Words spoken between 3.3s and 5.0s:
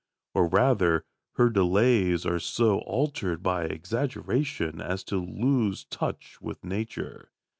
by exaggeration